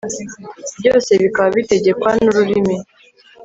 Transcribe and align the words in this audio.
byose 0.79 1.11
bikaba 1.21 1.49
bitegekwa 1.57 2.09
n'ururimi 2.21 2.77